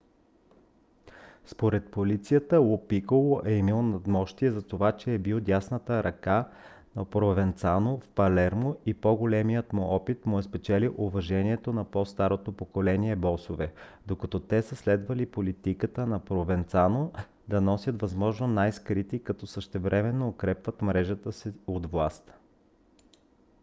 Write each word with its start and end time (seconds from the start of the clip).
според 1.45 1.91
полицията 1.91 2.59
ло 2.59 2.87
пиколо 2.87 3.41
е 3.45 3.53
имал 3.53 3.81
надмощие 3.81 4.51
затова 4.51 4.91
че 4.91 5.13
е 5.13 5.17
бил 5.17 5.39
дясната 5.39 6.03
ръка 6.03 6.49
на 6.95 7.05
провенцано 7.05 7.99
в 7.99 8.07
палермо 8.09 8.75
и 8.85 8.93
по-големият 8.93 9.73
му 9.73 9.81
опит 9.95 10.25
му 10.25 10.39
е 10.39 10.43
спечелил 10.43 10.95
уважението 10.97 11.73
на 11.73 11.85
по- 11.85 12.05
старото 12.05 12.51
поколение 12.51 13.15
босове 13.15 13.73
докато 14.05 14.39
те 14.39 14.61
са 14.61 14.75
следвали 14.75 15.25
политиката 15.31 16.05
на 16.07 16.19
провенцано 16.19 17.11
да 17.47 17.77
стоят 17.77 18.01
възможно 18.01 18.47
най-скрити 18.47 19.23
като 19.23 19.47
същевременно 19.47 20.27
укрепват 20.27 20.81
мрежата 20.81 21.31
си 21.31 21.53
от 21.67 21.85
власт 21.85 22.33